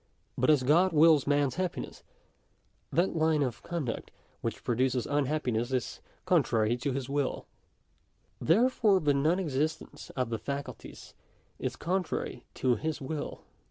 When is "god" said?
0.63-0.93